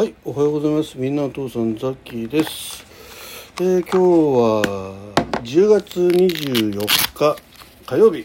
[0.00, 0.96] はい、おはようございます。
[0.96, 2.86] みんなお父さんザッキーです。
[3.60, 4.94] えー今日は
[5.42, 7.36] 10月24日
[7.84, 8.24] 火曜日。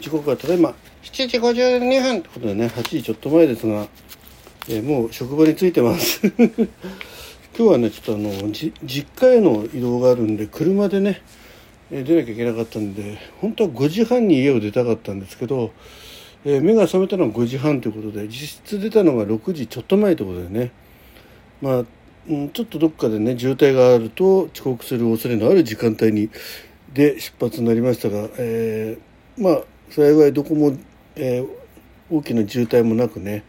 [0.00, 0.72] 時刻はただいま
[1.02, 3.88] 7時52分ってことでね、8時ちょっと前ですが、
[4.70, 6.22] えーもう職場に着いてます。
[6.32, 6.48] 今
[7.54, 8.72] 日はね、ちょっとあの、実
[9.20, 11.20] 家への移動があるんで、車でね、
[11.90, 15.72] え出なきゃいけなかったんで、本当は5時半に家を出たかったんですけど、
[16.48, 20.72] えー目が覚めたのは5時半ということで実質出たのが6時ちょっと前ということでね。
[21.60, 21.84] まあ、
[22.26, 26.30] うん、ちょっとどっかでね渋滞があると遅刻する恐れのある時間帯に
[26.94, 30.72] で出発になりましたが、えーまあ幸いどこも、
[31.16, 31.48] えー
[32.10, 33.44] 大きな渋滞もなくね、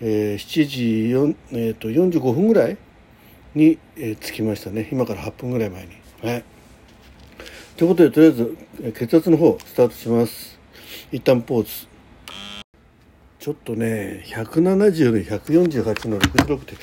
[0.00, 0.82] えー7時
[1.14, 2.78] 4、えー、と45分ぐらい
[3.54, 4.88] に、え着きましたね。
[4.90, 5.88] 今から8分ぐらい前に。
[6.22, 6.44] はい。
[7.76, 8.56] ということでとりあえず
[8.94, 10.58] 血圧の方スタートします。
[11.12, 11.97] 一旦ポーズ。
[13.48, 16.74] ちょっとね170の148の66って、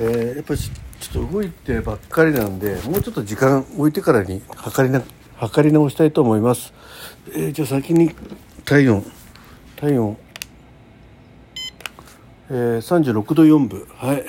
[0.00, 5.02] えーやっぱりちょっと動いてばっかりなんでもうちょっと時間置いてからに測りな
[5.34, 6.72] 測り直したいと思います、
[7.34, 8.14] えーじゃあ先に
[8.64, 9.04] 体温。
[9.74, 10.16] 体温。
[12.50, 14.24] えー、36度4分はい。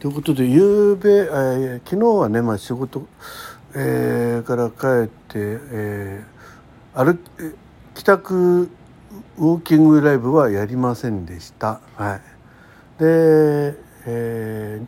[0.00, 3.06] ということで夕べ、えー昨日はね、まあ、仕事、
[3.76, 7.20] えーから帰って、えー歩き
[7.94, 8.70] 帰宅
[9.38, 11.80] ウォーキングライブはやりませんでした。
[11.96, 12.20] はい、
[13.02, 13.74] で、
[14.06, 14.82] え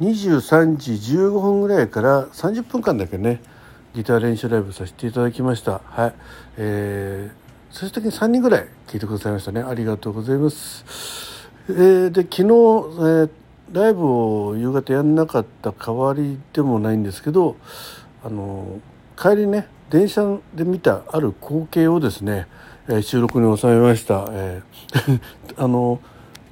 [0.00, 3.40] ー、23時15分ぐらいから30分間だけね
[3.94, 5.80] ギター練習ライブさせていただきました。
[5.84, 6.14] はい
[6.56, 9.60] えー、最終的に3人ぐらい聞いてくださいましたね。
[9.62, 10.84] ありがとうございます。
[11.68, 13.30] えーで昨日、えー
[13.72, 17.56] ライブを夕方やんなかった代わりでもないんですけど
[18.24, 18.80] あの
[19.16, 22.46] 帰りね電車で見たある光景をですね、
[22.88, 25.20] えー収録に収めました、えー
[25.56, 26.00] あの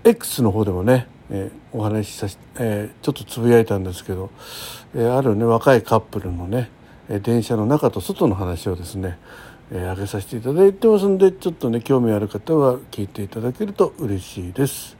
[0.04, 4.30] X の方でもね、えーお話しさせえーちょっとつぶやいたんですけど、
[4.94, 6.70] えーあるね若いカップルのね
[7.08, 9.18] 電車の中と外の話をですね、
[9.70, 14.96] えー上げさせていただいてますんでちょっとね興味ある方は聞いていただけると嬉しいです。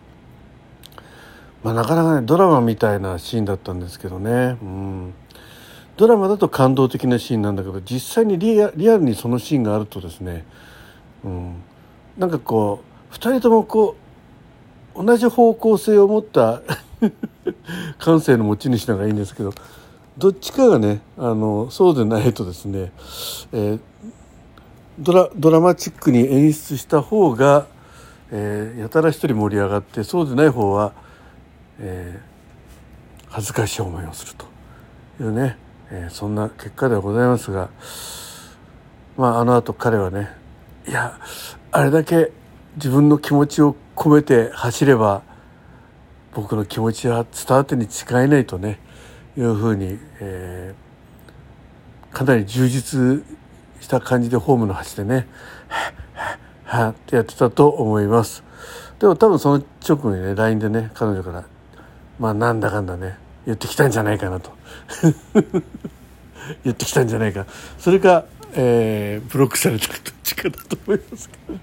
[1.64, 5.14] まあ、なかなかねドラマみたいなシーンだったんですけどね、うん、
[5.96, 10.44] ドラマだと感動的なシーンなんだけど実際にリアリアルにそのシーンがあるとですね、
[11.24, 11.54] うん、
[12.18, 13.96] なんかこう2人ともこ
[14.94, 16.62] う同じ方向性を持った
[17.98, 19.52] 感性の持ち主なのがいいんですけど
[20.18, 22.92] どっちかがねあのそうでないとですね、
[23.52, 23.80] えー
[24.98, 27.66] ドラドラマチックに演出した方が、
[28.30, 30.94] えーやたら一人盛り上がってそうでない方は、
[31.78, 32.36] えー
[33.28, 34.46] 恥ずかしい思いをすると
[35.22, 35.58] いうね、
[35.90, 37.70] えーそんな結果ではございますが
[39.16, 40.30] まああの後彼はね
[40.88, 41.18] いや
[41.72, 42.32] あれだけ
[42.76, 45.22] 自分の気持ちを込めて走れば
[46.34, 48.78] 僕の気持ちは伝わってに違いないとね
[49.36, 50.86] いうふうに、えー
[52.16, 53.22] かなり充実
[53.78, 55.26] した感じでホームの端でね
[55.68, 58.42] 「はっはっはっ」ってやってたと思います。
[58.98, 61.44] でも多分その直後にね LINE でね彼女から
[62.18, 64.50] まあなんだかんだね言ってきたんじゃないかなと。
[66.64, 67.46] 言ってきたんじゃないか。
[67.78, 71.58] それか、えーブロックされたどっちかだと思いますけど、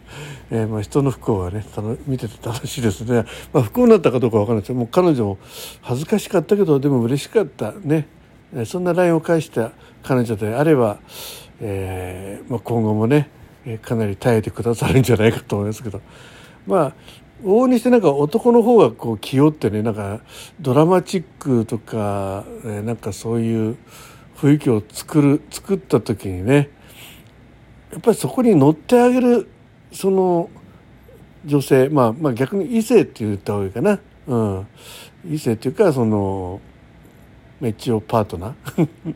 [0.51, 1.65] えーまあ、人の不幸はね
[2.07, 5.37] 見てて楽しいですね、まあ、不幸になったかどうかわからないですけども彼女も
[5.81, 8.07] 恥ずかしかったけどでも嬉しかったね。
[8.55, 9.71] えーそんな LINE を返した
[10.03, 10.97] 彼女であれば、
[11.59, 13.29] えーまあ、今後もね
[13.65, 16.01] えーかなり耐えてくださるんじゃないかと思いますけど。
[16.67, 16.93] まあ
[17.43, 20.21] 往々にしてなんか男の方がこう気負ってねなんか
[20.59, 23.77] ドラマチックとか、えなんかそういう
[24.37, 26.69] 雰囲気を作る作った時にね
[27.91, 29.49] やっぱりそこに乗ってあげる
[29.91, 30.49] その
[31.45, 34.67] 女性まあまあ逆に異性って言った方がいいかな、うん、
[35.29, 36.61] 異性っていうかその
[37.59, 39.15] まあ一応パートナー。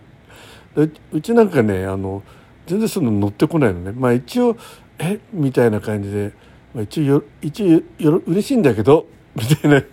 [1.11, 2.21] うちなんかねあの
[2.67, 3.93] 全然その乗ってこないのね。
[3.93, 4.57] まあ一応
[4.99, 5.19] え？
[5.33, 6.33] みたいな感じで、
[6.77, 9.83] まあ、一応よ一応よよ嬉しいんだけど みたいな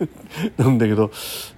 [0.59, 1.11] なんだけど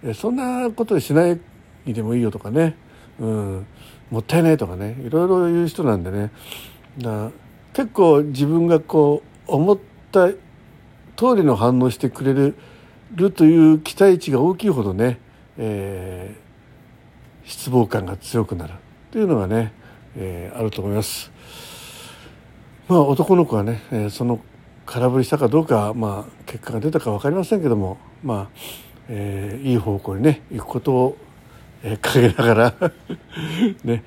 [0.04, 1.40] えそんなことしない
[1.84, 2.76] でもいいよとかね、
[3.18, 3.66] うん、
[4.12, 4.96] もったいないとかね。
[5.04, 6.30] いろいろ言う人なんでね。
[6.98, 7.30] だ
[7.72, 9.78] 結構自分がこう思っ
[10.12, 10.36] た通
[11.36, 12.54] りの反応してくれる
[13.12, 15.18] るという期待値が大きいほどね、
[15.58, 16.46] えー
[17.48, 18.74] 失望感が強くなる。
[19.12, 19.72] というのがね、
[20.16, 21.30] えーあると思います。
[22.88, 24.40] まあ男の子はね、えーその
[24.86, 28.48] 空振りしたかどうか、まあ、結果が出たか分かりませんけども、まあ
[29.08, 31.16] えーいい方向にね行くことを、
[31.82, 32.74] えー陰ながら
[33.84, 34.04] ね、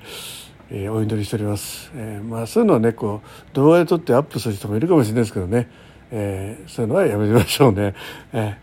[0.70, 5.68] えーお祈りしております、えーまあ、そういうのはねこう動画で撮ってアップする人もいるかもしれないですけどね、
[6.10, 7.94] えーそういうのはやめましょうね。
[8.32, 8.56] え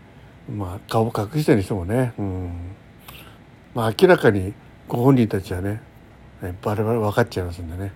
[0.50, 2.50] ーまあ顔を隠してる人もね、うん
[3.74, 4.54] まあ、明らかに
[4.88, 5.82] ご本人たちはね
[6.62, 7.92] バレバレ分かっちゃいますんでね。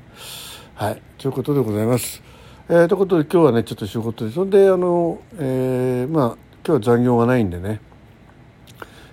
[0.74, 2.31] はいということでございます。
[2.68, 6.26] えー、ということで今日はねちょっと仕事でそんであの、えー、まあ
[6.64, 7.80] 今日は残業がないんでね。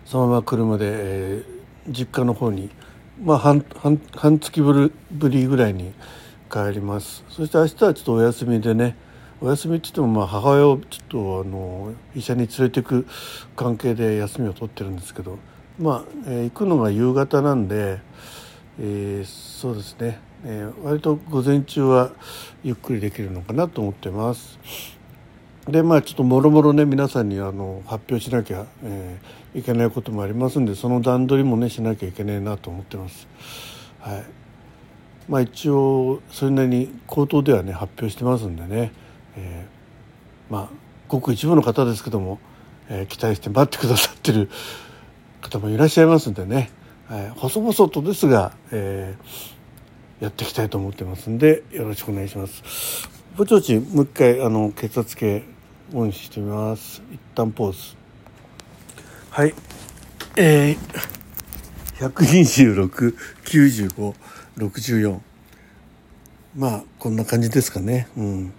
[0.05, 2.69] そのまま車で、えー、実家の方に
[3.23, 4.91] まあ半半半月ぶ
[5.29, 5.93] りぐらいに
[6.51, 7.23] 帰ります。
[7.29, 8.95] そして明日はちょっとお休みでね。
[9.41, 13.07] お休みって言ってもまあ母親をちょっとあの医者に連れていく
[13.55, 15.39] 関係で休みを取ってるんですけど。
[15.79, 18.01] まあ、えー、行くのが夕方なんで、
[18.81, 22.11] えー、そうですね、えー、割と午前中は
[22.63, 24.59] ゆっくりできるのかなと思ってます。
[25.67, 33.27] でまあちょっともろもろね皆さんにあの発表しなきゃ、えー、いけないこともありますんでその段取りもねしなきゃいけないなと思ってます。
[33.99, 34.23] はい
[35.29, 38.91] まあ、一応それなりに口頭ではね発表してますんでね、
[39.35, 40.69] えー、まあ
[41.07, 42.39] ごく一部の方ですけども、
[42.89, 44.49] えー、期待して待ってくださってる
[45.41, 46.71] 方もいらっしゃいますんでね、
[47.07, 49.58] はい、細々とですが、えー、
[50.19, 53.09] やっていきたいと思ってますんでよろしくお願いします。
[53.37, 55.43] ぼちぼちもう一回あの血圧計
[55.93, 57.01] オンしてみます。
[57.11, 57.95] 一旦ポーズ。
[59.29, 59.53] はい。
[60.35, 62.09] えー、
[64.57, 65.19] 1269564
[66.55, 68.09] まあこんな感じですかね。
[68.17, 68.53] うん。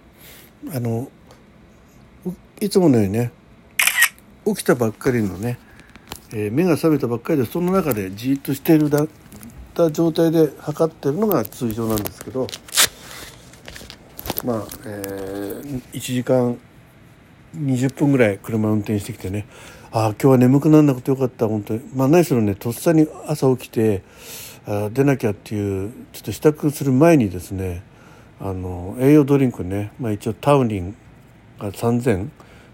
[0.73, 1.11] あの
[2.59, 3.31] いつものようにね
[4.45, 5.59] 起きたばっかりのね、
[6.31, 9.07] えー、目が覚めたばっかりでその中でじっとしているだ
[9.71, 12.47] った状態で測ってるのが通常なんですけど
[14.43, 16.59] まあ、えー、1時間
[17.55, 19.47] 20分ぐらい車運転してきてね
[19.91, 21.81] ああ今日は眠くならなくてよかった本当に。
[21.93, 24.03] まあ何しろねとっさに朝起きて
[24.65, 27.83] あ出なきゃっていうちょっと支度する前にですね
[28.39, 30.95] あの栄養ドリンクね、まあ、一応タウリン
[31.59, 32.29] が3000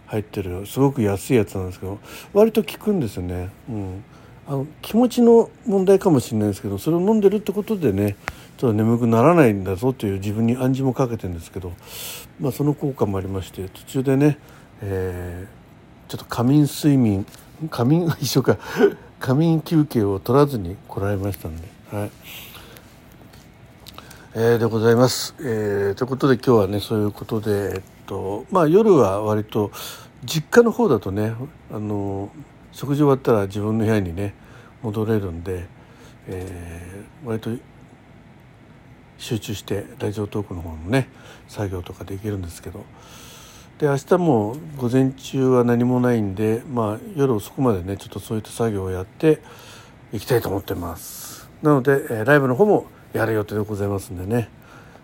[0.05, 1.99] 入ってるすごく安いやつなんですけど
[2.33, 4.03] 割と効くんですよね、うん、
[4.47, 8.15] あの気持ちの問題かもしれないですけどそれを飲んでるってことでね
[8.57, 11.73] ちょっと眠くならないんだぞという自分に暗示もかけてるんですけど、
[12.39, 14.37] まあ、その効果もありまして途中でね
[14.81, 17.25] えー、ちょっと仮眠睡眠
[17.69, 18.57] 仮眠 一緒か。
[19.19, 22.11] 仮眠休憩を取らずに来られましたんで、はい。
[24.35, 29.71] えー、でございます、えー、ということで今日はねそういうことで、えっとまあ、夜は割と
[30.23, 31.33] 実家の方だとね
[31.73, 32.29] あの
[32.77, 34.35] 食事終わったら自分の部屋にね
[34.83, 35.65] 戻れるんで、
[36.27, 37.49] えー、割と
[39.17, 41.09] 集中してラジオトークの方のね
[41.47, 42.85] 作業とかできるんですけど。
[43.79, 49.39] で明日も午前中は何もないんで、まあ、夜遅くまでねちょっとそういった作業をやって
[50.11, 54.49] いきたいと思ってますなので、えー、ライブの方もやる予定でございますんでね、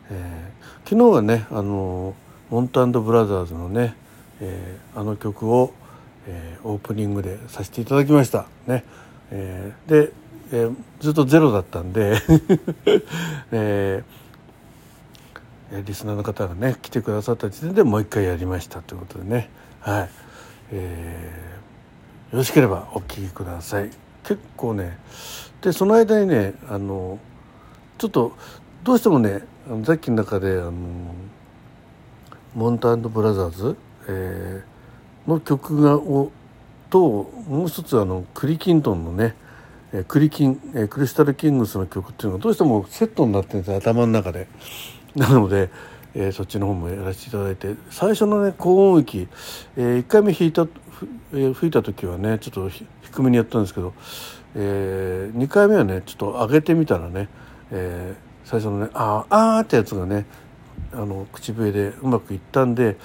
[0.10, 2.16] えー、昨日はねあの
[2.50, 3.94] モンタブラザーズのね、
[4.42, 5.72] えー、あの曲を、
[6.28, 8.48] えー、オープニングでさせていただきました。
[8.68, 8.84] ね、
[9.32, 10.14] えー、で、
[10.52, 12.18] えー、ずっとゼロだったんで、
[13.52, 14.24] えー
[15.82, 19.50] リスナーの方がね来てくださった時点でもう一回やりましたということでね。
[19.80, 20.10] はい、
[20.72, 23.90] えー、よろしければお聴きください。
[24.24, 24.98] 結構ね
[25.62, 27.20] でその間にねあの
[27.98, 28.34] ちょっと
[28.84, 29.44] どうしてもね
[29.86, 30.72] さっきの中であの
[32.54, 33.76] モンターブラザーズ、
[34.08, 34.73] えー、
[35.28, 36.32] の曲がを
[36.90, 39.36] ともう一つあのクリキントンのね
[40.08, 40.56] クリキン
[40.90, 44.48] クリスタルキングスの曲っていうのがどうしてもセットになってるんです頭の中で。
[45.16, 45.70] なので、
[46.16, 49.28] えー、そっちの方もやらせていただいて最初のね高音域、
[49.78, 50.64] えー、1回目弾いた、
[51.34, 53.94] えー、吹いた時はねちょっと低めにやったんですけど、
[54.56, 57.30] えー、2回目はねちょっと上げてみたらね、
[57.70, 60.26] えー、最初のね「あーあー」ってやつがね
[60.94, 62.98] あの口笛でうまくいったんで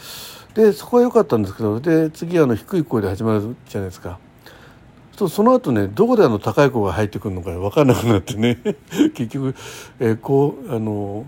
[0.55, 4.19] でそこは良かったんですけどで次あの低い声で始まるじゃないですか。
[5.17, 8.59] とその後ねどこであの高い声が入ってくるのか分からなくなってね
[9.15, 9.55] 結局、
[9.99, 11.25] えー、こうあの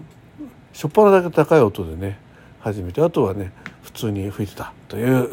[0.72, 2.18] しょっぱなだけ高い音でね
[2.60, 3.52] 始めてあとはね
[3.82, 5.28] 普通に吹いてたという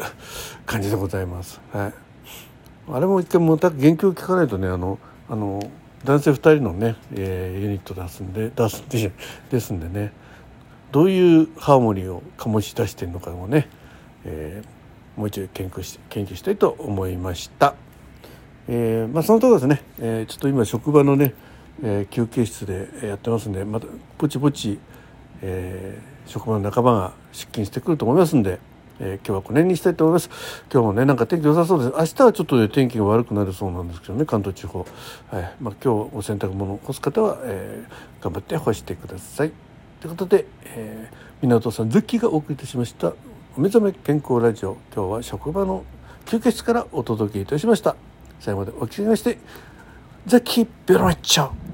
[0.66, 1.60] 感じでございます。
[1.72, 1.92] はい、
[2.92, 4.98] あれも一回もた原曲聞かないとねあの
[5.30, 5.60] あの
[6.04, 9.12] 男性2人のね、えー、ユニット出すんで出すで
[9.50, 10.12] ですんでね
[10.92, 13.68] どういうハーモニーを醸し出してるのかもね、
[14.24, 17.74] えー、もう一度研究し研究したいと思いました。
[18.68, 21.34] えー、まあそのところですね、えー、ちょっと今職場のね、
[21.82, 23.86] えー、休憩室でやってますんでまた
[24.18, 24.78] ぼちぼち
[25.40, 28.58] え、職場の仲間が出勤してくると思いますんで、
[28.98, 30.30] えー、今日はこの辺にしたいと思います。
[30.72, 31.94] 今日もねなんか天気良さそうです。
[31.96, 35.54] 明日はちょっと、ね、天気が悪くなるそうなんですけどね関東地方、はい。
[35.60, 39.52] まあ、今日お洗濯物を干す方は、えー、頑張って干してください。
[40.00, 43.12] ということで、えー、港さんズッキーがお送りいたしました
[43.56, 44.76] お目覚め健康ラジオ。
[44.94, 45.84] 今日は職場の
[46.26, 47.96] 休憩室からお届けいたしました。
[48.38, 49.38] 最後までお聞きまして
[50.26, 51.67] ザッキーベロメッチョ。